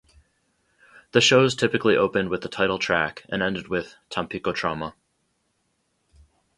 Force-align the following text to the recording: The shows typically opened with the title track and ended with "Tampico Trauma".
The 1.11 1.21
shows 1.21 1.55
typically 1.55 1.95
opened 1.95 2.29
with 2.29 2.41
the 2.41 2.49
title 2.49 2.79
track 2.79 3.23
and 3.29 3.43
ended 3.43 3.67
with 3.67 3.93
"Tampico 4.09 4.51
Trauma". 4.51 4.95